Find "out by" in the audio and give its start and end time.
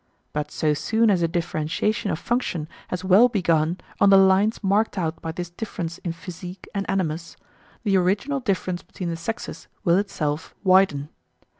4.97-5.31